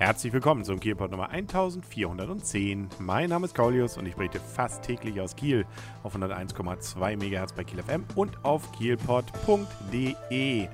Herzlich 0.00 0.32
willkommen 0.32 0.64
zum 0.64 0.80
Kielpot 0.80 1.10
Nummer 1.10 1.28
1410. 1.28 2.88
Mein 3.00 3.28
Name 3.28 3.44
ist 3.44 3.54
Kaulius 3.54 3.98
und 3.98 4.06
ich 4.06 4.16
berichte 4.16 4.40
fast 4.40 4.82
täglich 4.82 5.20
aus 5.20 5.36
Kiel 5.36 5.66
auf 6.02 6.16
101,2 6.16 7.16
MHz 7.18 7.52
bei 7.52 7.64
Kiel 7.64 7.82
FM 7.82 8.06
und 8.14 8.42
auf 8.42 8.72
kielpot.de. 8.72 10.68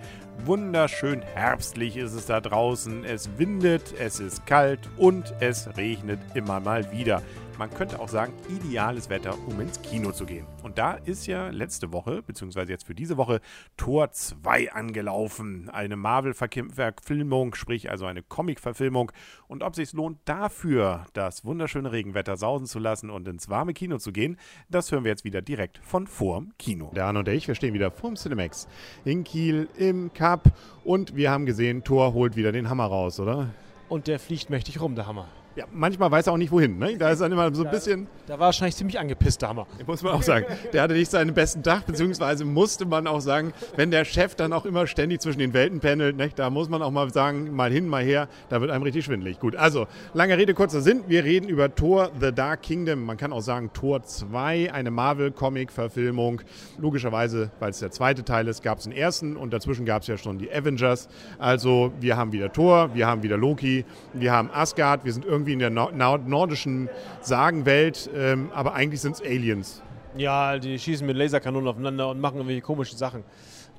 Wunderschön 0.44 1.22
herbstlich 1.22 1.96
ist 1.96 2.12
es 2.12 2.26
da 2.26 2.40
draußen. 2.40 3.04
Es 3.04 3.28
windet, 3.36 3.94
es 3.98 4.20
ist 4.20 4.46
kalt 4.46 4.88
und 4.96 5.34
es 5.40 5.76
regnet 5.76 6.20
immer 6.34 6.60
mal 6.60 6.92
wieder 6.92 7.20
man 7.58 7.70
könnte 7.70 8.00
auch 8.00 8.08
sagen, 8.08 8.32
ideales 8.48 9.08
Wetter, 9.08 9.36
um 9.46 9.60
ins 9.60 9.80
Kino 9.82 10.12
zu 10.12 10.26
gehen. 10.26 10.46
Und 10.62 10.78
da 10.78 10.94
ist 10.94 11.26
ja 11.26 11.48
letzte 11.48 11.92
Woche, 11.92 12.22
beziehungsweise 12.22 12.72
jetzt 12.72 12.86
für 12.86 12.94
diese 12.94 13.16
Woche, 13.16 13.40
Tor 13.76 14.10
2 14.10 14.72
angelaufen. 14.72 15.70
Eine 15.70 15.96
Marvel-Verfilmung, 15.96 17.54
sprich 17.54 17.90
also 17.90 18.06
eine 18.06 18.22
Comic-Verfilmung. 18.22 19.12
Und 19.48 19.62
ob 19.62 19.72
es 19.72 19.76
sich 19.76 19.92
lohnt, 19.92 20.18
dafür 20.24 21.06
das 21.12 21.44
wunderschöne 21.44 21.92
Regenwetter 21.92 22.36
sausen 22.36 22.66
zu 22.66 22.78
lassen 22.78 23.10
und 23.10 23.26
ins 23.28 23.48
warme 23.48 23.74
Kino 23.74 23.98
zu 23.98 24.12
gehen, 24.12 24.38
das 24.68 24.92
hören 24.92 25.04
wir 25.04 25.10
jetzt 25.10 25.24
wieder 25.24 25.42
direkt 25.42 25.78
von 25.78 26.06
vorm 26.06 26.52
Kino. 26.58 26.90
Der 26.94 27.06
Arne 27.06 27.20
und 27.20 27.28
ich, 27.28 27.48
wir 27.48 27.54
stehen 27.54 27.74
wieder 27.74 27.90
vorm 27.90 28.16
Cinemax 28.16 28.68
in 29.04 29.24
Kiel 29.24 29.68
im 29.76 30.12
Cup 30.12 30.52
und 30.84 31.16
wir 31.16 31.30
haben 31.30 31.46
gesehen, 31.46 31.84
Tor 31.84 32.12
holt 32.12 32.36
wieder 32.36 32.52
den 32.52 32.68
Hammer 32.68 32.86
raus, 32.86 33.20
oder? 33.20 33.50
Und 33.88 34.08
der 34.08 34.18
fliegt 34.18 34.50
mächtig 34.50 34.80
rum, 34.80 34.94
der 34.94 35.06
Hammer. 35.06 35.28
Ja, 35.56 35.64
manchmal 35.72 36.10
weiß 36.10 36.26
er 36.26 36.34
auch 36.34 36.36
nicht 36.36 36.52
wohin. 36.52 36.78
Ne? 36.78 36.98
Da 36.98 37.10
ist 37.10 37.22
dann 37.22 37.32
immer 37.32 37.52
so 37.54 37.64
ein 37.64 37.70
bisschen. 37.70 38.08
Da 38.26 38.34
war 38.34 38.40
wahrscheinlich 38.46 38.76
ziemlich 38.76 38.98
angepisst, 38.98 39.40
der 39.40 39.48
Hammer. 39.48 39.66
Muss 39.86 40.02
man 40.02 40.12
auch 40.12 40.22
sagen. 40.22 40.44
Der 40.74 40.82
hatte 40.82 40.92
nicht 40.92 41.10
seinen 41.10 41.32
besten 41.32 41.62
Tag, 41.62 41.86
beziehungsweise 41.86 42.44
musste 42.44 42.84
man 42.84 43.06
auch 43.06 43.22
sagen, 43.22 43.54
wenn 43.74 43.90
der 43.90 44.04
Chef 44.04 44.34
dann 44.34 44.52
auch 44.52 44.66
immer 44.66 44.86
ständig 44.86 45.22
zwischen 45.22 45.38
den 45.38 45.54
Welten 45.54 45.80
pendelt, 45.80 46.18
ne, 46.18 46.28
da 46.36 46.50
muss 46.50 46.68
man 46.68 46.82
auch 46.82 46.90
mal 46.90 47.10
sagen, 47.10 47.56
mal 47.56 47.72
hin, 47.72 47.88
mal 47.88 48.04
her, 48.04 48.28
da 48.50 48.60
wird 48.60 48.70
einem 48.70 48.82
richtig 48.82 49.06
schwindelig. 49.06 49.40
Gut, 49.40 49.56
also, 49.56 49.86
lange 50.12 50.36
Rede, 50.36 50.52
kurzer 50.52 50.82
Sinn. 50.82 51.04
Wir 51.06 51.24
reden 51.24 51.48
über 51.48 51.74
Thor 51.74 52.10
The 52.20 52.32
Dark 52.32 52.60
Kingdom. 52.60 53.04
Man 53.04 53.16
kann 53.16 53.32
auch 53.32 53.40
sagen 53.40 53.70
Thor 53.72 54.02
2, 54.02 54.74
eine 54.74 54.90
Marvel-Comic-Verfilmung. 54.90 56.42
Logischerweise, 56.76 57.50
weil 57.60 57.70
es 57.70 57.78
der 57.78 57.90
zweite 57.92 58.24
Teil 58.24 58.46
ist, 58.48 58.62
gab 58.62 58.76
es 58.76 58.84
den 58.84 58.92
ersten 58.92 59.38
und 59.38 59.54
dazwischen 59.54 59.86
gab 59.86 60.02
es 60.02 60.08
ja 60.08 60.18
schon 60.18 60.36
die 60.36 60.52
Avengers. 60.52 61.08
Also, 61.38 61.92
wir 61.98 62.18
haben 62.18 62.32
wieder 62.32 62.52
Thor, 62.52 62.90
wir 62.92 63.06
haben 63.06 63.22
wieder 63.22 63.38
Loki, 63.38 63.86
wir 64.12 64.32
haben 64.32 64.50
Asgard, 64.52 65.06
wir 65.06 65.14
sind 65.14 65.24
irgendwie 65.24 65.45
irgendwie 65.46 65.52
in 65.52 65.58
der 65.58 65.70
nordischen 65.70 66.88
Sagenwelt, 67.20 68.10
ähm, 68.14 68.50
aber 68.54 68.74
eigentlich 68.74 69.00
sind 69.00 69.14
es 69.16 69.22
Aliens. 69.22 69.82
Ja, 70.16 70.58
die 70.58 70.78
schießen 70.78 71.06
mit 71.06 71.16
Laserkanonen 71.16 71.68
aufeinander 71.68 72.08
und 72.08 72.20
machen 72.20 72.36
irgendwelche 72.36 72.62
komischen 72.62 72.98
Sachen. 72.98 73.22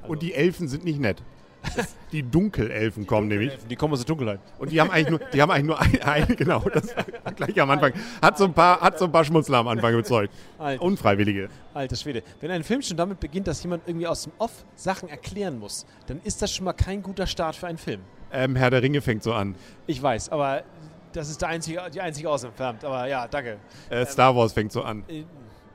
Also 0.02 0.12
und 0.12 0.22
die 0.22 0.34
Elfen 0.34 0.68
sind 0.68 0.84
nicht 0.84 1.00
nett. 1.00 1.22
Die 2.14 2.24
Dunkelelfen 2.24 3.06
kommen 3.06 3.28
nämlich. 3.28 3.52
Die 3.70 3.76
kommen 3.76 3.92
aus 3.92 4.00
der 4.00 4.06
Dunkelheit. 4.06 4.40
Und 4.60 4.72
die 4.72 4.80
haben 4.80 4.90
eigentlich 4.90 5.10
nur, 5.10 5.20
die 5.34 5.42
haben 5.42 5.52
eigentlich 5.52 5.66
nur 5.66 5.82
ein, 5.82 6.02
ein 6.04 6.36
genau, 6.38 6.60
das 6.60 6.96
gleich 7.36 7.60
am 7.60 7.70
Anfang. 7.70 7.92
Hat 8.22 8.38
so 8.38 8.46
ein 8.46 8.54
paar, 8.54 8.80
hat 8.80 8.98
so 8.98 9.06
ein 9.06 9.12
paar 9.12 9.26
Schmutzler 9.26 9.58
am 9.58 9.68
Anfang 9.68 9.94
überzeugt. 9.94 10.34
Alter. 10.58 10.82
Unfreiwillige. 10.82 11.50
Alter 11.74 11.96
Schwede. 11.98 12.24
Wenn 12.40 12.52
ein 12.52 12.64
Film 12.64 12.82
schon 12.82 12.96
damit 12.96 13.20
beginnt, 13.20 13.48
dass 13.48 13.62
jemand 13.64 13.86
irgendwie 13.86 14.08
aus 14.08 14.24
dem 14.24 14.32
Off 14.38 14.64
Sachen 14.76 15.10
erklären 15.10 15.60
muss, 15.60 15.86
dann 16.06 16.22
ist 16.24 16.42
das 16.42 16.54
schon 16.54 16.64
mal 16.64 16.74
kein 16.74 17.04
guter 17.04 17.28
Start 17.28 17.58
für 17.58 17.68
einen 17.68 17.80
Film. 17.80 18.02
Ähm, 18.32 18.56
Herr 18.56 18.70
der 18.70 18.82
Ringe 18.82 19.02
fängt 19.02 19.24
so 19.24 19.34
an. 19.34 19.56
Ich 19.88 20.02
weiß, 20.02 20.30
aber 20.30 20.64
das 21.14 21.30
ist 21.30 21.42
der 21.42 21.50
einzige, 21.50 21.82
die 21.94 22.02
einzige 22.02 22.30
Ausentfernt. 22.30 22.84
Aber 22.84 23.08
ja, 23.08 23.28
danke. 23.28 23.58
Äh, 23.90 24.06
Star 24.06 24.36
Wars 24.36 24.54
fängt 24.54 24.72
so 24.72 24.82
an. 24.84 25.04
Äh, 25.08 25.24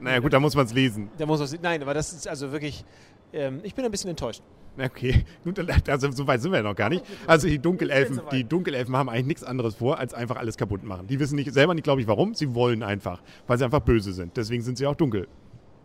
naja, 0.00 0.19
gut, 0.19 0.33
da 0.33 0.41
muss 0.41 0.55
man 0.55 0.66
es 0.66 0.72
lesen. 0.72 1.11
Da 1.19 1.27
muss 1.27 1.39
man's, 1.39 1.56
nein, 1.62 1.83
aber 1.83 1.94
das 1.94 2.12
ist 2.12 2.27
also 2.28 2.50
wirklich. 2.52 2.84
Ähm, 3.33 3.61
ich 3.62 3.74
bin 3.74 3.84
ein 3.84 3.91
bisschen 3.91 4.11
enttäuscht. 4.11 4.42
Okay, 4.78 5.24
also 5.89 6.11
so 6.11 6.27
weit 6.27 6.41
sind 6.41 6.50
wir 6.50 6.58
ja 6.58 6.62
noch 6.62 6.74
gar 6.74 6.89
nicht. 6.89 7.05
Also 7.27 7.47
die 7.47 7.58
Dunkelelfen, 7.58 8.20
die 8.33 8.44
Dunkelelfen 8.44 8.97
haben 8.97 9.08
eigentlich 9.08 9.27
nichts 9.27 9.44
anderes 9.44 9.74
vor, 9.77 9.98
als 9.98 10.14
einfach 10.14 10.36
alles 10.36 10.56
kaputt 10.56 10.83
machen. 10.83 11.06
Die 11.06 11.20
wissen 11.20 11.36
nicht, 11.36 11.52
selber 11.52 11.74
nicht, 11.74 11.84
glaube 11.84 12.00
ich, 12.00 12.06
warum. 12.06 12.34
Sie 12.34 12.55
wollen 12.55 12.83
einfach, 12.83 13.22
weil 13.46 13.58
sie 13.58 13.64
einfach 13.64 13.80
böse 13.80 14.12
sind. 14.12 14.36
Deswegen 14.36 14.62
sind 14.62 14.78
sie 14.78 14.86
auch 14.86 14.95
dunkel. 14.95 15.28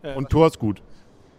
Äh, 0.03 0.16
Und 0.16 0.29
Thor 0.29 0.47
ist 0.47 0.57
gut. 0.57 0.81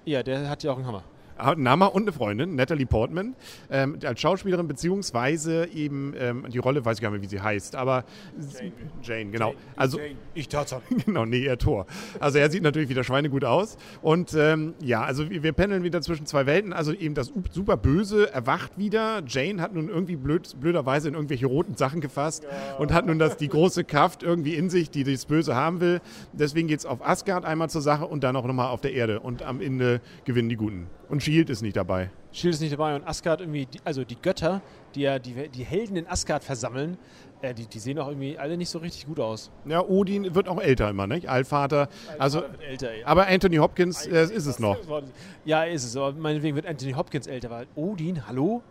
Ja, 0.04 0.22
der 0.22 0.49
hat 0.49 0.62
ja 0.62 0.72
auch 0.72 0.77
einen 0.77 0.87
Hammer 0.87 1.04
einen 1.38 1.62
Name 1.62 1.91
und 1.91 2.03
eine 2.03 2.12
Freundin, 2.12 2.54
Natalie 2.54 2.87
Portman, 2.87 3.34
ähm, 3.71 3.99
als 4.04 4.21
Schauspielerin, 4.21 4.69
beziehungsweise 4.69 5.69
eben 5.72 6.15
ähm, 6.19 6.47
die 6.49 6.59
Rolle, 6.59 6.84
weiß 6.84 6.99
ich 6.99 7.03
gar 7.03 7.10
nicht 7.10 7.21
mehr, 7.21 7.31
wie 7.31 7.37
sie 7.37 7.41
heißt, 7.41 7.76
aber 7.76 8.04
Jane, 8.37 8.72
Jane 9.03 9.31
genau. 9.31 9.48
Jane. 9.48 9.60
Also, 9.77 9.98
Jane. 9.98 10.16
Ich 10.34 10.48
Tarzan. 10.48 10.82
genau, 11.04 11.25
nee, 11.25 11.44
er 11.44 11.59
Tor. 11.59 11.87
Also 12.21 12.38
er 12.38 12.50
sieht 12.50 12.62
natürlich 12.62 12.88
wieder 12.88 13.04
schweinegut 13.04 13.44
aus. 13.44 13.77
Und 14.03 14.34
ähm, 14.34 14.75
ja, 14.81 15.03
also 15.03 15.28
wir 15.28 15.53
pendeln 15.53 15.82
wieder 15.82 16.00
zwischen 16.00 16.27
zwei 16.27 16.47
Welten. 16.47 16.72
Also 16.72 16.93
eben 16.93 17.15
das 17.15 17.32
super 17.50 17.77
Böse 17.77 18.32
erwacht 18.32 18.78
wieder. 18.78 19.22
Jane 19.27 19.60
hat 19.60 19.75
nun 19.75 19.88
irgendwie 19.88 20.16
blöd, 20.16 20.48
blöderweise 20.60 21.09
in 21.09 21.15
irgendwelche 21.15 21.47
roten 21.47 21.77
Sachen 21.77 22.00
gefasst 22.00 22.44
ja. 22.44 22.77
und 22.77 22.93
hat 22.93 23.06
nun 23.06 23.19
das, 23.19 23.37
die 23.37 23.48
große 23.48 23.84
Kraft 23.84 24.22
irgendwie 24.22 24.54
in 24.54 24.71
sich, 24.71 24.91
die 24.91 25.04
das 25.04 25.27
Böse 25.27 25.54
haben 25.54 25.81
will. 25.81 26.00
Deswegen 26.32 26.69
geht 26.69 26.81
es 26.81 26.87
auf 26.87 27.04
Asgard 27.06 27.44
einmal 27.44 27.71
zur 27.71 27.82
Sache 27.82 28.06
und 28.06 28.25
dann 28.25 28.37
auch 28.37 28.47
nochmal 28.47 28.69
auf 28.69 28.81
der 28.81 28.93
Erde. 28.93 29.21
Und 29.21 29.43
am 29.43 29.60
Ende 29.60 30.00
gewinnen 30.25 30.48
die 30.48 30.56
Guten. 30.56 30.87
Und 31.09 31.23
Shield 31.23 31.49
ist 31.49 31.63
nicht 31.63 31.77
dabei. 31.77 32.11
Shield 32.33 32.55
ist 32.55 32.61
nicht 32.61 32.73
dabei 32.73 32.95
und 32.95 33.07
Asgard 33.07 33.41
irgendwie, 33.41 33.67
also 33.85 34.05
die 34.05 34.17
Götter, 34.21 34.61
die 34.95 35.03
ja 35.03 35.19
die, 35.19 35.49
die 35.49 35.65
Helden 35.65 35.97
in 35.97 36.07
Asgard 36.07 36.45
versammeln, 36.45 36.99
äh, 37.41 37.55
die, 37.55 37.67
die 37.67 37.79
sehen 37.79 37.99
auch 37.99 38.09
irgendwie 38.09 38.39
alle 38.39 38.57
nicht 38.57 38.69
so 38.69 38.79
richtig 38.79 39.07
gut 39.07 39.21
aus. 39.21 39.51
Ja, 39.65 39.81
Odin 39.83 40.35
wird 40.35 40.49
auch 40.49 40.61
älter 40.61 40.91
immer, 40.91 41.07
nicht? 41.07 41.29
Allvater. 41.29 41.89
Also, 42.19 42.43
älter, 42.69 42.95
ja. 42.95 43.07
Aber 43.07 43.27
Anthony 43.27 43.57
Hopkins 43.57 44.07
äh, 44.07 44.25
ist 44.25 44.47
es 44.47 44.59
noch. 44.59 44.77
Ja, 45.45 45.65
ist 45.65 45.85
es. 45.85 45.97
Aber 45.97 46.13
meinetwegen 46.13 46.57
wird 46.57 46.67
Anthony 46.67 46.93
Hopkins 46.93 47.27
älter, 47.27 47.51
weil 47.51 47.67
Odin, 47.75 48.27
hallo? 48.27 48.63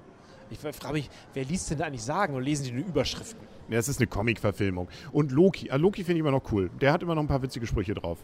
Ich 0.50 0.60
frage 0.60 0.94
mich, 0.94 1.10
wer 1.34 1.44
liest 1.44 1.72
denn 1.72 1.80
da 1.80 1.86
eigentlich 1.86 2.04
sagen 2.04 2.36
und 2.36 2.44
lesen 2.44 2.66
die 2.66 2.72
nur 2.72 2.86
Überschriften? 2.86 3.46
Ja, 3.70 3.80
es 3.80 3.90
ist 3.90 4.00
eine 4.00 4.08
Comic-Verfilmung. 4.08 4.88
Und 5.12 5.32
Loki, 5.32 5.70
ah, 5.70 5.76
Loki 5.76 6.04
finde 6.04 6.14
ich 6.14 6.20
immer 6.20 6.32
noch 6.32 6.52
cool. 6.52 6.70
Der 6.80 6.94
hat 6.94 7.04
immer 7.04 7.16
noch 7.16 7.22
ein 7.24 7.28
paar 7.28 7.42
witzige 7.42 7.68
Sprüche 7.68 7.94
drauf. 7.94 8.20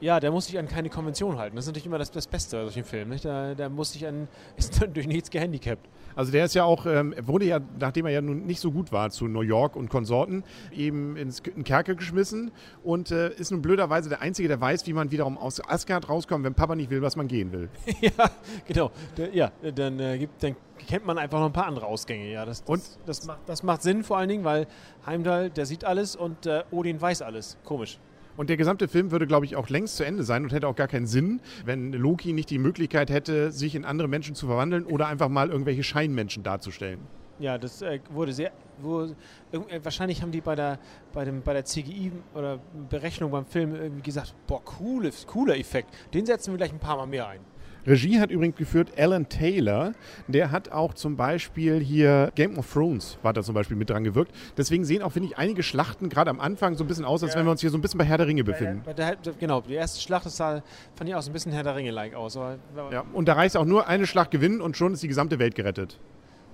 Ja, 0.00 0.18
der 0.18 0.30
muss 0.30 0.46
sich 0.46 0.58
an 0.58 0.66
keine 0.66 0.88
Konvention 0.88 1.38
halten. 1.38 1.56
Das 1.56 1.64
ist 1.64 1.68
natürlich 1.68 1.86
immer 1.86 1.98
das, 1.98 2.10
das 2.10 2.26
Beste 2.26 2.56
bei 2.56 2.62
solchen 2.64 2.84
Filmen. 2.84 3.10
Nicht? 3.10 3.24
Der, 3.24 3.54
der 3.54 3.68
muss 3.68 3.92
sich 3.92 4.06
an, 4.06 4.28
ist 4.56 4.80
durch 4.94 5.06
nichts 5.06 5.30
gehandicapt. 5.30 5.88
Also 6.16 6.32
der 6.32 6.46
ist 6.46 6.54
ja 6.54 6.64
auch, 6.64 6.86
ähm, 6.86 7.14
wurde 7.22 7.44
ja, 7.44 7.60
nachdem 7.78 8.06
er 8.06 8.12
ja 8.12 8.20
nun 8.20 8.46
nicht 8.46 8.60
so 8.60 8.72
gut 8.72 8.92
war 8.92 9.10
zu 9.10 9.26
New 9.26 9.42
York 9.42 9.76
und 9.76 9.90
Konsorten, 9.90 10.42
eben 10.72 11.16
ins 11.16 11.40
in 11.40 11.64
Kerker 11.64 11.94
geschmissen 11.94 12.50
und 12.82 13.10
äh, 13.10 13.30
ist 13.34 13.50
nun 13.50 13.62
blöderweise 13.62 14.08
der 14.08 14.20
Einzige, 14.20 14.48
der 14.48 14.60
weiß, 14.60 14.86
wie 14.86 14.92
man 14.92 15.10
wiederum 15.10 15.38
aus 15.38 15.60
Asgard 15.68 16.08
rauskommt, 16.08 16.44
wenn 16.44 16.54
Papa 16.54 16.74
nicht 16.74 16.90
will, 16.90 17.02
was 17.02 17.16
man 17.16 17.28
gehen 17.28 17.52
will. 17.52 17.68
ja, 18.00 18.10
genau. 18.66 18.90
Der, 19.16 19.34
ja, 19.34 19.52
dann, 19.74 20.00
äh, 20.00 20.18
gibt, 20.18 20.42
dann 20.42 20.56
kennt 20.86 21.06
man 21.06 21.18
einfach 21.18 21.38
noch 21.38 21.46
ein 21.46 21.52
paar 21.52 21.66
andere 21.66 21.86
Ausgänge. 21.86 22.30
Ja, 22.30 22.44
das, 22.44 22.64
das, 22.64 22.68
und? 22.68 22.82
Das, 23.06 23.26
macht, 23.26 23.40
das 23.46 23.62
macht 23.62 23.82
Sinn 23.82 24.02
vor 24.02 24.18
allen 24.18 24.28
Dingen, 24.28 24.44
weil 24.44 24.66
Heimdall, 25.06 25.50
der 25.50 25.66
sieht 25.66 25.84
alles 25.84 26.16
und 26.16 26.46
äh, 26.46 26.64
Odin 26.70 27.00
weiß 27.00 27.22
alles. 27.22 27.56
Komisch. 27.64 27.98
Und 28.40 28.48
der 28.48 28.56
gesamte 28.56 28.88
Film 28.88 29.10
würde, 29.10 29.26
glaube 29.26 29.44
ich, 29.44 29.54
auch 29.54 29.68
längst 29.68 29.98
zu 29.98 30.02
Ende 30.02 30.22
sein 30.22 30.44
und 30.44 30.52
hätte 30.54 30.66
auch 30.66 30.74
gar 30.74 30.88
keinen 30.88 31.06
Sinn, 31.06 31.42
wenn 31.66 31.92
Loki 31.92 32.32
nicht 32.32 32.48
die 32.48 32.56
Möglichkeit 32.56 33.10
hätte, 33.10 33.50
sich 33.50 33.74
in 33.74 33.84
andere 33.84 34.08
Menschen 34.08 34.34
zu 34.34 34.46
verwandeln 34.46 34.86
oder 34.86 35.08
einfach 35.08 35.28
mal 35.28 35.50
irgendwelche 35.50 35.82
Scheinmenschen 35.82 36.42
darzustellen. 36.42 37.00
Ja, 37.38 37.58
das 37.58 37.82
äh, 37.82 38.00
wurde 38.08 38.32
sehr. 38.32 38.50
Wo, 38.80 39.02
äh, 39.02 39.10
wahrscheinlich 39.82 40.22
haben 40.22 40.32
die 40.32 40.40
bei 40.40 40.54
der, 40.54 40.78
bei, 41.12 41.26
dem, 41.26 41.42
bei 41.42 41.52
der 41.52 41.66
CGI 41.66 42.12
oder 42.34 42.58
Berechnung 42.88 43.30
beim 43.30 43.44
Film 43.44 43.74
irgendwie 43.74 44.00
gesagt: 44.00 44.34
Boah, 44.46 44.64
coole, 44.64 45.10
cooler 45.26 45.58
Effekt. 45.58 45.90
Den 46.14 46.24
setzen 46.24 46.54
wir 46.54 46.56
gleich 46.56 46.72
ein 46.72 46.78
paar 46.78 46.96
Mal 46.96 47.08
mehr 47.08 47.28
ein. 47.28 47.40
Regie 47.86 48.20
hat 48.20 48.30
übrigens 48.30 48.56
geführt 48.56 48.92
Alan 48.96 49.28
Taylor. 49.28 49.92
Der 50.28 50.50
hat 50.50 50.70
auch 50.70 50.94
zum 50.94 51.16
Beispiel 51.16 51.80
hier 51.80 52.30
Game 52.34 52.58
of 52.58 52.72
Thrones 52.72 53.18
war 53.22 53.32
da 53.32 53.42
zum 53.42 53.54
Beispiel 53.54 53.76
mit 53.76 53.90
dran 53.90 54.04
gewirkt. 54.04 54.32
Deswegen 54.56 54.84
sehen 54.84 55.02
auch, 55.02 55.12
finde 55.12 55.28
ich, 55.28 55.38
einige 55.38 55.62
Schlachten 55.62 56.08
gerade 56.08 56.30
am 56.30 56.40
Anfang 56.40 56.76
so 56.76 56.84
ein 56.84 56.86
bisschen 56.86 57.04
aus, 57.04 57.22
als 57.22 57.32
ja. 57.32 57.38
wenn 57.38 57.46
wir 57.46 57.52
uns 57.52 57.60
hier 57.60 57.70
so 57.70 57.78
ein 57.78 57.80
bisschen 57.80 57.98
bei 57.98 58.04
Herr 58.04 58.18
der 58.18 58.26
Ringe 58.26 58.44
befinden. 58.44 58.82
Ja, 58.86 58.92
der, 58.92 59.16
genau, 59.38 59.60
die 59.60 59.74
erste 59.74 60.00
Schlacht 60.00 60.26
das 60.26 60.36
sah, 60.36 60.62
fand 60.94 61.08
ich 61.08 61.14
auch 61.14 61.22
so 61.22 61.30
ein 61.30 61.32
bisschen 61.32 61.52
Herr 61.52 61.62
der 61.62 61.76
Ringe-like 61.76 62.14
aus. 62.14 62.34
Ja, 62.34 63.04
und 63.12 63.28
da 63.28 63.34
reicht 63.34 63.56
auch 63.56 63.64
nur 63.64 63.86
eine 63.86 64.06
Schlacht 64.06 64.30
gewinnen 64.30 64.60
und 64.60 64.76
schon 64.76 64.92
ist 64.92 65.02
die 65.02 65.08
gesamte 65.08 65.38
Welt 65.38 65.54
gerettet. 65.54 65.98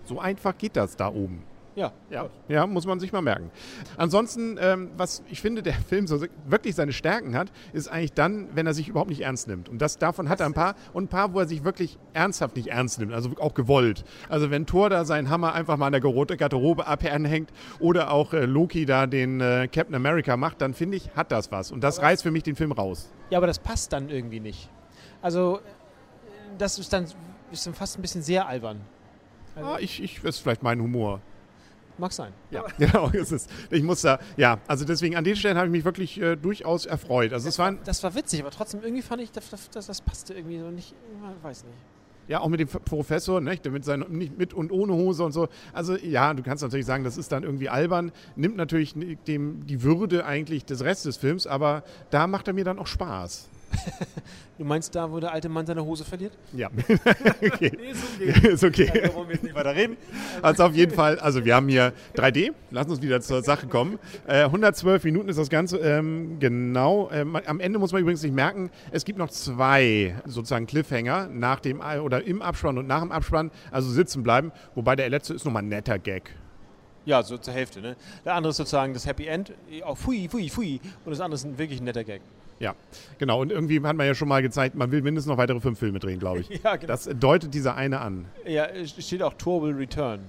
So 0.05 0.21
einfach 0.21 0.57
geht 0.57 0.77
das 0.77 0.97
da 0.97 1.09
oben. 1.09 1.43
Ja, 1.77 1.93
ja. 2.09 2.31
ja, 2.49 2.67
muss 2.67 2.87
man 2.87 2.99
sich 3.01 3.13
mal 3.13 3.21
merken. 3.21 3.51
Ansonsten, 3.99 4.57
ähm, 4.59 4.91
was 4.97 5.23
ich 5.29 5.43
finde, 5.43 5.63
der 5.63 5.75
Film 5.75 6.07
so 6.07 6.19
wirklich 6.47 6.75
seine 6.75 6.93
Stärken 6.93 7.37
hat, 7.37 7.53
ist 7.75 7.89
eigentlich 7.89 8.15
dann, 8.15 8.49
wenn 8.55 8.67
er 8.67 8.73
sich 8.73 8.89
überhaupt 8.89 9.11
nicht 9.11 9.21
ernst 9.21 9.47
nimmt. 9.47 9.69
Und 9.69 9.83
das 9.83 9.99
davon 9.99 10.31
hat 10.31 10.41
er 10.41 10.47
ein 10.47 10.55
paar 10.55 10.75
und 10.95 11.05
ein 11.05 11.09
paar, 11.09 11.35
wo 11.35 11.41
er 11.41 11.47
sich 11.47 11.65
wirklich 11.65 11.99
ernsthaft 12.15 12.57
nicht 12.57 12.69
ernst 12.69 12.99
nimmt, 12.99 13.13
also 13.13 13.31
auch 13.41 13.53
gewollt. 13.53 14.05
Also 14.31 14.51
wenn 14.51 14.65
Thor 14.65 14.89
da 14.89 15.05
seinen 15.05 15.29
Hammer 15.29 15.53
einfach 15.53 15.77
mal 15.77 15.89
an 15.89 15.93
der 15.93 16.01
Garderobe 16.01 16.87
abhängt 16.87 17.51
oder 17.79 18.11
auch 18.11 18.33
äh, 18.33 18.47
Loki 18.47 18.87
da 18.87 19.07
den 19.07 19.43
äh, 19.43 19.69
Captain 19.71 19.95
America 19.95 20.39
macht, 20.39 20.63
dann 20.63 20.73
finde 20.73 20.97
ich, 20.97 21.11
hat 21.15 21.31
das 21.31 21.53
was. 21.53 21.73
Und 21.73 21.85
das 21.85 22.01
reißt 22.01 22.23
für 22.23 22.31
mich 22.31 22.43
den 22.43 22.57
Film 22.57 22.73
raus. 22.73 23.11
Ja, 23.29 23.37
aber 23.37 23.47
das 23.47 23.59
passt 23.59 23.93
dann 23.93 24.09
irgendwie 24.09 24.41
nicht. 24.41 24.71
Also 25.21 25.61
das 26.57 26.79
ist 26.79 26.91
dann, 26.91 27.07
ist 27.53 27.67
dann 27.67 27.75
fast 27.75 27.99
ein 27.99 28.03
bisschen 28.03 28.23
sehr 28.23 28.47
albern. 28.47 28.81
Also 29.55 29.69
ah, 29.69 29.79
ich, 29.79 30.03
ich, 30.03 30.21
das 30.23 30.37
ist 30.37 30.41
vielleicht 30.41 30.63
mein 30.63 30.81
Humor. 30.81 31.21
Mag 31.99 32.13
sein. 32.13 32.33
Ja, 32.51 32.65
genau. 32.79 33.09
Ist 33.09 33.33
es. 33.33 33.47
Ich 33.71 33.83
muss 33.83 34.03
da, 34.03 34.19
ja, 34.37 34.59
also 34.67 34.85
deswegen 34.85 35.17
an 35.17 35.25
den 35.25 35.37
Stellen 35.37 35.57
habe 35.57 35.67
ich 35.67 35.73
mich 35.73 35.85
wirklich 35.85 36.21
äh, 36.21 36.37
durchaus 36.37 36.87
erfreut. 36.87 37.33
Also 37.33 37.47
das, 37.47 37.55
es 37.55 37.59
war, 37.59 37.73
das 37.73 38.03
war 38.03 38.15
witzig, 38.15 38.41
aber 38.41 38.51
trotzdem 38.51 38.81
irgendwie 38.83 39.03
fand 39.03 39.23
ich, 39.23 39.33
das, 39.33 39.49
das, 39.73 39.87
das 39.87 40.01
passte 40.01 40.35
irgendwie 40.35 40.59
so 40.59 40.71
nicht, 40.71 40.95
ich 41.39 41.45
weiß 41.45 41.65
nicht. 41.65 41.77
Ja, 42.29 42.41
auch 42.41 42.49
mit 42.49 42.59
dem 42.59 42.69
Professor, 42.69 43.41
ne? 43.41 43.57
mit, 43.71 43.85
seinen, 43.85 44.11
nicht 44.19 44.37
mit 44.37 44.53
und 44.53 44.73
ohne 44.73 44.95
Hose 44.95 45.23
und 45.23 45.31
so. 45.31 45.49
Also 45.73 45.97
ja, 45.97 46.35
du 46.35 46.43
kannst 46.43 46.63
natürlich 46.63 46.85
sagen, 46.85 47.05
das 47.05 47.17
ist 47.17 47.31
dann 47.31 47.45
irgendwie 47.45 47.69
albern, 47.69 48.11
nimmt 48.35 48.57
natürlich 48.57 48.95
dem 49.29 49.65
die 49.67 49.83
Würde 49.85 50.27
eigentlich 50.27 50.65
des 50.65 50.83
Restes 50.83 51.05
des 51.05 51.17
Films, 51.19 51.47
aber 51.47 51.85
da 52.11 52.27
macht 52.27 52.49
er 52.49 52.55
mir 52.55 52.65
dann 52.65 52.81
auch 52.81 52.89
Spaß. 52.89 53.49
Du 54.59 54.65
meinst 54.65 54.95
da, 54.95 55.11
wo 55.11 55.21
der 55.21 55.33
alte 55.33 55.49
Mann 55.49 55.67
seine 55.67 55.85
Hose 55.85 56.05
verliert? 56.05 56.33
Ja. 56.53 56.69
okay. 57.43 57.73
Nee, 57.77 57.91
ist 57.91 58.05
okay. 58.15 58.49
ist 58.53 58.65
okay. 58.65 58.91
Also 59.03 59.15
wollen 59.15 59.29
wir 59.29 59.35
jetzt 59.35 59.45
nicht 59.45 59.55
weiter 59.55 59.75
reden. 59.75 59.97
Also 60.43 60.65
auf 60.65 60.75
jeden 60.75 60.93
Fall, 60.93 61.19
also 61.19 61.45
wir 61.45 61.55
haben 61.55 61.69
hier 61.69 61.93
3D. 62.15 62.53
Lass 62.71 62.87
uns 62.89 63.03
wieder 63.03 63.21
zur 63.21 63.43
Sache 63.43 63.67
kommen. 63.67 63.99
Äh, 64.27 64.45
112 64.45 65.05
Minuten 65.05 65.29
ist 65.29 65.39
das 65.39 65.51
Ganze. 65.51 65.79
Ähm, 65.79 66.39
genau. 66.39 67.11
Ähm, 67.13 67.37
am 67.37 67.61
Ende 67.61 67.79
muss 67.79 67.93
man 67.93 68.03
übrigens 68.03 68.23
nicht 68.23 68.35
merken, 68.35 68.71
es 68.91 69.05
gibt 69.05 69.19
noch 69.19 69.31
zwei 69.31 70.15
sozusagen 70.25 70.67
Cliffhanger 70.67 71.29
nach 71.29 71.61
dem 71.61 71.81
oder 71.81 72.25
im 72.25 72.43
Abspann 72.43 72.79
und 72.79 72.87
nach 72.87 73.01
dem 73.01 73.13
Abspann. 73.13 73.51
Also 73.71 73.91
sitzen 73.91 74.23
bleiben. 74.23 74.53
Wobei 74.75 74.97
der 74.97 75.09
letzte 75.09 75.35
ist 75.35 75.45
nochmal 75.45 75.63
ein 75.63 75.69
netter 75.69 75.99
Gag. 75.99 76.35
Ja, 77.07 77.23
so 77.23 77.39
zur 77.39 77.55
Hälfte. 77.55 77.81
Ne? 77.81 77.97
Der 78.25 78.35
andere 78.35 78.51
ist 78.51 78.57
sozusagen 78.57 78.93
das 78.93 79.07
Happy 79.07 79.27
End. 79.27 79.53
Auch 79.85 79.93
oh, 79.93 79.95
fui, 79.95 80.29
fui, 80.29 80.49
fui. 80.49 80.81
Und 81.05 81.13
das 81.13 81.21
andere 81.21 81.37
ist 81.37 81.45
ein 81.45 81.57
wirklich 81.57 81.81
netter 81.81 82.03
Gag. 82.03 82.21
Ja, 82.59 82.75
genau. 83.19 83.43
Und 83.43 83.53
irgendwie 83.53 83.81
hat 83.83 83.97
man 83.97 84.07
ja 84.07 84.15
schon 84.15 84.29
mal 84.29 84.41
gezeigt, 84.41 84.75
man 84.75 84.91
will 84.91 85.03
mindestens 85.03 85.31
noch 85.31 85.37
weitere 85.37 85.61
fünf 85.61 85.79
Filme 85.79 85.99
drehen, 85.99 86.19
glaube 86.19 86.41
ich. 86.41 86.49
ja, 86.65 86.77
genau. 86.77 86.87
Das 86.87 87.09
deutet 87.19 87.53
dieser 87.53 87.77
eine 87.77 88.01
an. 88.01 88.27
Ja, 88.47 88.65
es 88.65 88.93
steht 89.05 89.23
auch 89.23 89.35
Tour 89.35 89.63
will 89.63 89.75
return. 89.75 90.21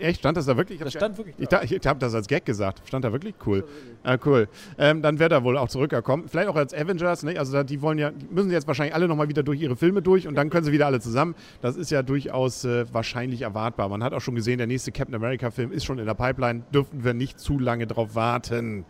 Echt? 0.00 0.20
Stand 0.20 0.36
das 0.36 0.46
da 0.46 0.56
wirklich? 0.56 0.80
Das 0.80 0.92
stand 0.92 1.16
wirklich. 1.16 1.34
Ich, 1.38 1.48
ich, 1.50 1.72
ich 1.72 1.86
habe 1.86 1.98
das 1.98 2.14
als 2.14 2.28
Gag 2.28 2.44
gesagt. 2.44 2.82
Stand 2.86 3.04
da 3.04 3.12
wirklich? 3.12 3.34
Cool. 3.46 3.64
Ah, 4.02 4.18
cool. 4.26 4.48
Ähm, 4.78 5.00
dann 5.00 5.18
wird 5.18 5.32
er 5.32 5.44
wohl 5.44 5.56
auch 5.56 5.68
zurückkommen. 5.68 6.28
Vielleicht 6.28 6.48
auch 6.48 6.56
als 6.56 6.74
Avengers. 6.74 7.22
Ne? 7.22 7.38
Also 7.38 7.62
die 7.62 7.80
wollen 7.80 7.98
ja, 7.98 8.10
die 8.10 8.26
müssen 8.30 8.50
jetzt 8.50 8.66
wahrscheinlich 8.66 8.94
alle 8.94 9.08
nochmal 9.08 9.28
wieder 9.28 9.42
durch 9.42 9.60
ihre 9.60 9.76
Filme 9.76 10.02
durch 10.02 10.28
und 10.28 10.34
dann 10.34 10.50
können 10.50 10.64
sie 10.64 10.72
wieder 10.72 10.86
alle 10.86 11.00
zusammen. 11.00 11.34
Das 11.62 11.76
ist 11.76 11.90
ja 11.90 12.02
durchaus 12.02 12.64
äh, 12.64 12.84
wahrscheinlich 12.92 13.42
erwartbar. 13.42 13.88
Man 13.88 14.02
hat 14.04 14.12
auch 14.12 14.20
schon 14.20 14.34
gesehen, 14.34 14.58
der 14.58 14.66
nächste 14.66 14.92
Captain 14.92 15.14
America-Film 15.14 15.72
ist 15.72 15.84
schon 15.84 15.98
in 15.98 16.06
der 16.06 16.14
Pipeline. 16.14 16.64
Dürften 16.72 17.02
wir 17.04 17.14
nicht 17.14 17.40
zu 17.40 17.58
lange 17.58 17.86
drauf 17.86 18.14
warten. 18.14 18.84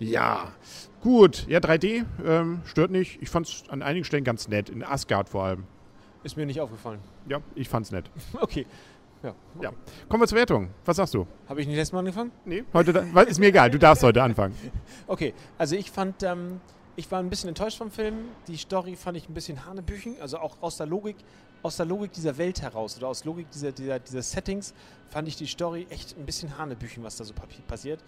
Ja, 0.00 0.52
Gut, 1.04 1.46
ja, 1.50 1.58
3D 1.58 2.06
ähm, 2.24 2.62
stört 2.64 2.90
nicht. 2.90 3.20
Ich 3.20 3.28
fand 3.28 3.46
es 3.46 3.64
an 3.68 3.82
einigen 3.82 4.06
Stellen 4.06 4.24
ganz 4.24 4.48
nett, 4.48 4.70
in 4.70 4.82
Asgard 4.82 5.28
vor 5.28 5.44
allem. 5.44 5.64
Ist 6.22 6.38
mir 6.38 6.46
nicht 6.46 6.62
aufgefallen. 6.62 6.98
Ja, 7.28 7.42
ich 7.54 7.68
fand's 7.68 7.90
nett. 7.90 8.10
okay. 8.40 8.64
Ja, 9.22 9.34
okay. 9.54 9.64
ja. 9.64 9.72
Kommen 10.08 10.22
wir 10.22 10.26
zur 10.26 10.38
Wertung. 10.38 10.70
Was 10.86 10.96
sagst 10.96 11.12
du? 11.12 11.26
Habe 11.46 11.60
ich 11.60 11.66
nicht 11.66 11.76
letztes 11.76 11.92
Mal 11.92 11.98
angefangen? 11.98 12.32
Nee, 12.46 12.64
heute 12.72 12.94
da, 12.94 13.20
ist 13.20 13.38
mir 13.38 13.48
egal. 13.48 13.70
Du 13.70 13.78
darfst 13.78 14.02
heute 14.02 14.22
anfangen. 14.22 14.54
Okay, 15.06 15.34
also 15.58 15.76
ich 15.76 15.90
fand, 15.90 16.22
ähm, 16.22 16.62
ich 16.96 17.10
war 17.12 17.18
ein 17.18 17.28
bisschen 17.28 17.50
enttäuscht 17.50 17.76
vom 17.76 17.90
Film. 17.90 18.14
Die 18.48 18.56
Story 18.56 18.96
fand 18.96 19.18
ich 19.18 19.28
ein 19.28 19.34
bisschen 19.34 19.66
hanebüchen, 19.66 20.16
also 20.22 20.38
auch 20.38 20.56
aus 20.62 20.78
der 20.78 20.86
Logik, 20.86 21.16
aus 21.64 21.78
der 21.78 21.86
Logik 21.86 22.12
dieser 22.12 22.36
Welt 22.36 22.60
heraus 22.60 22.96
oder 22.98 23.08
aus 23.08 23.24
Logik 23.24 23.50
dieser, 23.50 23.72
dieser, 23.72 23.98
dieser 23.98 24.22
Settings 24.22 24.74
fand 25.08 25.26
ich 25.26 25.36
die 25.36 25.46
Story 25.46 25.86
echt 25.88 26.16
ein 26.16 26.26
bisschen 26.26 26.58
hanebüchen, 26.58 27.02
was 27.02 27.16
da 27.16 27.24
so 27.24 27.32
passiert. 27.66 28.00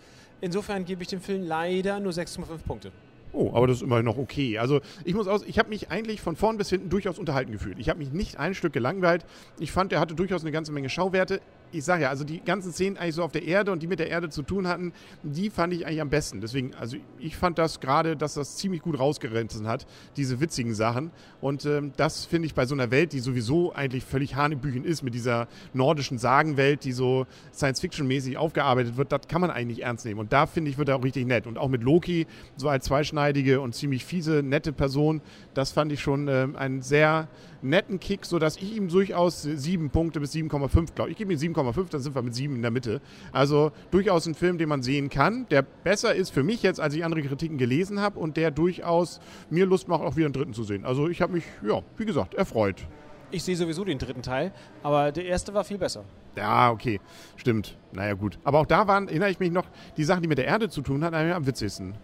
Insofern 0.43 0.85
gebe 0.85 1.03
ich 1.03 1.09
dem 1.09 1.23
Film 1.23 1.43
leider 1.43 1.99
nur 1.99 2.13
6,5 2.13 2.59
Punkte. 2.67 2.93
Oh, 3.33 3.53
aber 3.55 3.67
das 3.67 3.79
ist 3.79 3.83
immerhin 3.83 4.05
noch 4.05 4.19
okay. 4.19 4.59
Also 4.59 4.81
ich 5.05 5.15
muss 5.15 5.27
aus, 5.27 5.43
ich 5.43 5.59
habe 5.59 5.71
mich 5.71 5.91
eigentlich 5.91 6.21
von 6.21 6.37
vorn 6.37 6.59
bis 6.59 6.69
hinten 6.69 6.91
durchaus 6.91 7.19
unterhalten 7.19 7.51
gefühlt. 7.51 7.79
Ich 7.79 7.89
habe 7.89 7.99
mich 7.99 8.13
nicht 8.13 8.39
ein 8.39 8.55
Stück 8.55 8.75
gelangweilt. 8.75 9.25
Ich 9.59 9.73
fand, 9.73 9.93
er 9.93 10.01
hatte 10.01 10.15
durchaus 10.15 10.43
eine 10.43 10.53
ganze 10.53 10.73
Menge 10.73 10.91
Schauwerte 10.91 11.41
ich 11.73 11.85
sage 11.85 12.03
ja, 12.03 12.11
also 12.11 12.25
die 12.25 12.41
ganzen 12.41 12.73
Szenen 12.73 12.97
eigentlich 12.97 13.15
so 13.15 13.23
auf 13.23 13.33
der 13.33 13.45
Erde 13.45 13.73
und 13.73 13.83
die 13.83 13.87
mit 13.87 13.99
der 13.99 14.09
Erde 14.09 14.29
zu 14.29 14.43
tun 14.43 14.67
hatten, 14.67 14.93
die 15.23 15.51
fand 15.51 15.73
ich 15.73 15.87
eigentlich 15.87 16.01
am 16.01 16.11
besten. 16.11 16.41
Deswegen, 16.41 16.75
also 16.75 16.97
ich 17.19 17.37
fand 17.37 17.59
das 17.59 17.81
gerade, 17.81 18.17
dass 18.17 18.35
das 18.35 18.57
ziemlich 18.57 18.83
gut 18.83 18.99
rausgerissen 18.99 19.67
hat, 19.67 19.87
diese 20.17 20.41
witzigen 20.41 20.75
Sachen. 20.75 21.11
Und 21.41 21.65
ähm, 21.67 21.93
das 21.97 22.25
finde 22.25 22.47
ich 22.47 22.55
bei 22.55 22.67
so 22.67 22.75
einer 22.75 22.91
Welt, 22.91 23.13
die 23.13 23.21
sowieso 23.21 23.75
eigentlich 23.75 24.05
völlig 24.05 24.37
hanebüchen 24.37 24.85
ist, 24.85 25.03
mit 25.03 25.15
dieser 25.15 25.49
nordischen 25.73 26.19
Sagenwelt, 26.19 26.85
die 26.85 26.93
so 26.93 27.27
Science-Fiction-mäßig 27.53 28.37
aufgearbeitet 28.37 28.97
wird, 28.97 29.13
das 29.13 29.29
kann 29.29 29.41
man 29.41 29.51
eigentlich 29.51 29.83
ernst 29.83 30.05
nehmen. 30.05 30.21
Und 30.21 30.33
da 30.33 30.47
finde 30.47 30.71
ich, 30.71 30.79
wird 30.79 30.89
er 30.89 30.97
auch 30.97 31.05
richtig 31.05 31.27
nett. 31.27 31.47
Und 31.47 31.59
auch 31.59 31.69
mit 31.69 31.83
Loki, 31.83 32.27
so 32.57 32.69
als 32.69 32.87
zweischneidige 32.87 33.61
und 33.61 33.75
ziemlich 33.75 34.05
fiese, 34.05 34.43
nette 34.43 34.73
Person, 34.73 35.21
das 35.55 35.73
fand 35.73 35.93
ich 35.93 36.01
schon 36.01 36.29
ähm, 36.29 36.57
einen 36.57 36.83
sehr 36.83 37.29
netten 37.63 38.01
Kick, 38.01 38.25
sodass 38.25 38.57
ich 38.57 38.77
ihm 38.77 38.89
durchaus 38.89 39.43
7 39.43 39.91
Punkte 39.91 40.21
bis 40.21 40.33
7,5 40.35 40.95
glaube. 40.95 41.11
Ich 41.11 41.17
gebe 41.17 41.33
ihm 41.33 41.39
7,5, 41.39 41.66
dann 41.73 42.01
sind 42.01 42.15
wir 42.15 42.23
mit 42.23 42.35
7 42.35 42.55
in 42.55 42.63
der 42.63 42.71
Mitte. 42.71 43.01
Also 43.33 43.73
durchaus 43.91 44.27
ein 44.27 44.35
Film, 44.35 44.59
den 44.59 44.69
man 44.69 44.83
sehen 44.83 45.09
kann, 45.09 45.47
der 45.49 45.63
besser 45.63 46.15
ist 46.15 46.31
für 46.31 46.43
mich 46.43 46.63
jetzt, 46.63 46.81
als 46.81 46.95
ich 46.95 47.05
andere 47.05 47.23
Kritiken 47.23 47.59
gelesen 47.59 48.01
habe 48.01 48.19
und 48.19 48.37
der 48.37 48.51
durchaus 48.51 49.21
mir 49.51 49.67
Lust 49.67 49.89
macht, 49.89 50.03
auch 50.03 50.17
wieder 50.17 50.27
einen 50.27 50.35
dritten 50.35 50.55
zu 50.55 50.65
sehen. 50.65 50.85
Also 50.85 51.09
ich 51.09 51.23
habe 51.23 51.33
mich, 51.33 51.45
ja, 51.67 51.81
wie 51.97 52.05
gesagt, 52.05 52.35
erfreut. 52.35 52.87
Ich 53.31 53.43
sehe 53.43 53.57
sowieso 53.57 53.85
den 53.85 53.99
dritten 53.99 54.23
Teil, 54.23 54.53
aber 54.83 55.11
der 55.11 55.25
erste 55.27 55.53
war 55.53 55.65
viel 55.65 55.79
besser. 55.79 56.05
Ja, 56.37 56.71
okay, 56.71 57.01
stimmt. 57.37 57.77
Naja, 57.93 58.15
gut. 58.15 58.39
Aber 58.45 58.61
auch 58.61 58.67
da 58.67 58.87
waren, 58.87 59.09
erinnere 59.09 59.31
ich 59.31 59.41
mich 59.41 59.51
noch, 59.51 59.67
die 59.97 60.05
Sachen, 60.05 60.23
die 60.23 60.29
mit 60.29 60.39
der 60.39 60.47
Erde 60.47 60.69
zu 60.69 60.83
tun 60.83 61.03
hatten, 61.03 61.15
am 61.15 61.47
witzigsten. 61.47 61.95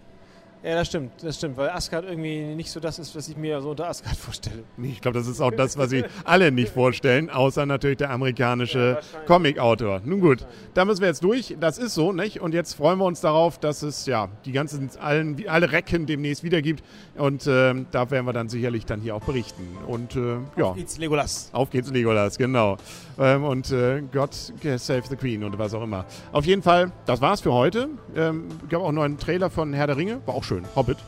Ja, 0.64 0.76
das 0.76 0.86
stimmt, 0.86 1.10
das 1.22 1.38
stimmt, 1.38 1.56
weil 1.56 1.70
Asgard 1.70 2.04
irgendwie 2.04 2.54
nicht 2.54 2.70
so 2.70 2.78
das 2.78 3.00
ist, 3.00 3.16
was 3.16 3.28
ich 3.28 3.36
mir 3.36 3.60
so 3.60 3.70
unter 3.70 3.88
Asgard 3.88 4.16
vorstelle. 4.18 4.62
Ich 4.80 5.00
glaube, 5.00 5.18
das 5.18 5.26
ist 5.26 5.40
auch 5.40 5.50
das, 5.50 5.76
was 5.76 5.90
sich 5.90 6.04
alle 6.24 6.52
nicht 6.52 6.72
vorstellen, 6.72 7.30
außer 7.30 7.66
natürlich 7.66 7.96
der 7.96 8.10
amerikanische 8.10 9.00
ja, 9.00 9.20
Comic-Autor. 9.26 10.02
Nun 10.04 10.20
gut, 10.20 10.46
da 10.74 10.84
müssen 10.84 11.00
wir 11.00 11.08
jetzt 11.08 11.24
durch. 11.24 11.56
Das 11.58 11.78
ist 11.78 11.94
so, 11.94 12.12
nicht? 12.12 12.40
Und 12.40 12.54
jetzt 12.54 12.74
freuen 12.74 13.00
wir 13.00 13.06
uns 13.06 13.20
darauf, 13.20 13.58
dass 13.58 13.82
es 13.82 14.06
ja 14.06 14.28
die 14.44 14.52
ganzen 14.52 14.88
allen, 15.00 15.44
alle 15.48 15.72
Recken 15.72 16.06
demnächst 16.06 16.44
wieder 16.44 16.62
gibt. 16.62 16.84
Und 17.16 17.44
äh, 17.48 17.74
da 17.90 18.10
werden 18.12 18.26
wir 18.26 18.32
dann 18.32 18.48
sicherlich 18.48 18.86
dann 18.86 19.00
hier 19.00 19.16
auch 19.16 19.24
berichten. 19.24 19.66
Und 19.88 20.14
äh, 20.14 20.36
ja. 20.56 20.64
Auf 20.66 20.76
geht's, 20.76 20.96
Legolas. 20.96 21.50
Auf 21.52 21.70
geht's, 21.70 21.90
Legolas, 21.90 22.38
genau. 22.38 22.76
Ähm, 23.18 23.42
und 23.42 23.72
äh, 23.72 24.00
God 24.12 24.32
save 24.32 25.02
the 25.08 25.16
Queen 25.16 25.42
und 25.42 25.58
was 25.58 25.74
auch 25.74 25.82
immer. 25.82 26.06
Auf 26.30 26.46
jeden 26.46 26.62
Fall, 26.62 26.92
das 27.06 27.20
war's 27.20 27.40
für 27.40 27.52
heute. 27.52 27.88
Ähm, 28.14 28.46
gab 28.68 28.82
auch 28.82 28.92
noch 28.92 29.02
einen 29.02 29.18
Trailer 29.18 29.50
von 29.50 29.72
Herr 29.72 29.88
der 29.88 29.96
Ringe, 29.96 30.20
war 30.24 30.36
auch 30.36 30.44
schön. 30.52 30.64
Hobbit. 30.76 30.98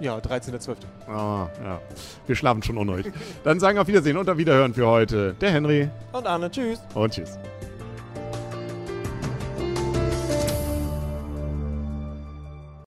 Ja, 0.00 0.16
13.12. 0.18 0.76
Ah, 1.08 1.48
ja. 1.62 1.80
Wir 2.26 2.34
schlafen 2.34 2.62
schon 2.62 2.76
unruhig. 2.76 3.06
Dann 3.44 3.60
sagen 3.60 3.78
auf 3.78 3.86
Wiedersehen 3.86 4.16
und 4.16 4.28
auf 4.28 4.36
Wiederhören 4.36 4.74
für 4.74 4.86
heute 4.86 5.34
der 5.40 5.50
Henry. 5.50 5.88
Und 6.12 6.26
Arne. 6.26 6.50
Tschüss. 6.50 6.80
Und 6.94 7.12
tschüss. 7.12 7.38